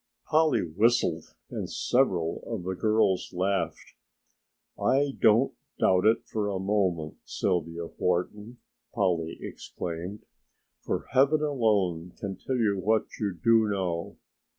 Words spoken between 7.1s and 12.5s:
Sylvia Wharton!" Polly exclaimed, "for heaven alone can